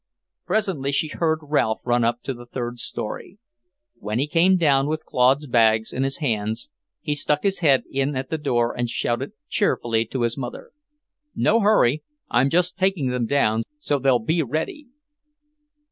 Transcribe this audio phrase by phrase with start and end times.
[0.47, 3.37] Presently she heard Ralph run up to the third storey.
[3.99, 8.15] When he came down with Claude's bags in his hands, he stuck his head in
[8.15, 10.71] at the door and shouted cheerfully to his mother:
[11.35, 12.01] "No hurry.
[12.31, 14.87] I'm just taking them down so they'll be ready."